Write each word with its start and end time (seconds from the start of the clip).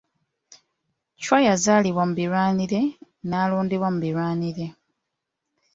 Chwa 1.23 1.37
yazaalirwa 1.47 2.03
mu 2.09 2.13
birwanire, 2.19 2.79
n'alonderwa 3.27 3.87
mu 3.93 3.99
birwanire. 4.03 4.65